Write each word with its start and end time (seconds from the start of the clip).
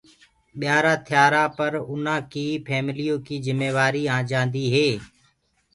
ٻيآرآ 0.59 0.93
ٿيآرآ 1.07 1.43
پر 1.57 1.71
اُنآ 1.91 2.15
ڪي 2.31 2.45
ڦيمليو 2.67 3.15
ڪي 3.25 3.35
جِميوآري 3.45 4.03
آجآندي 4.19 4.65
هي۔ 4.75 4.89